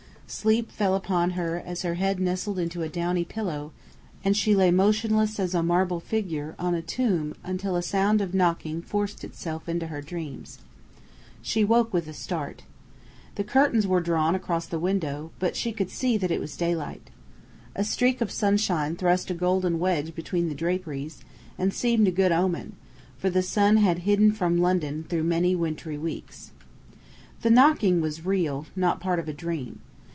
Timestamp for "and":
4.23-4.37, 21.57-21.73